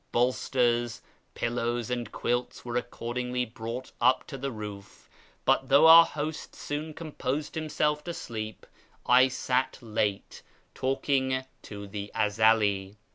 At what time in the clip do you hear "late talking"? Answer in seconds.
9.79-11.45